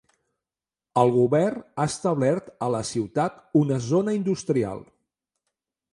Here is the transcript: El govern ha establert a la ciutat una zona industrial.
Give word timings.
El 1.01 1.11
govern 1.17 1.61
ha 1.83 1.85
establert 1.91 2.49
a 2.69 2.71
la 2.77 2.81
ciutat 2.93 3.39
una 3.63 3.81
zona 3.91 4.19
industrial. 4.23 4.83